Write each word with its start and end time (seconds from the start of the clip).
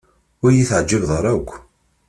Ur 0.43 0.51
iyi-teɛǧibeḍ 0.51 1.11
ara 1.17 1.31
akk. 1.37 1.49